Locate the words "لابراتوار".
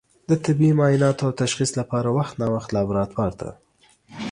2.75-3.31